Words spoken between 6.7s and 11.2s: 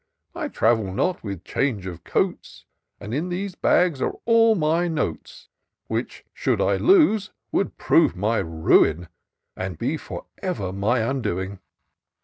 lose, would prove my ruin, And be for ever my